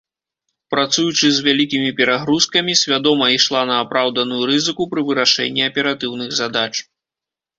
[0.75, 6.71] Працуючы з вялікімі перагрузкамі, свядома ішла на апраўданую рызыку пры вырашэнні аператыўных задач.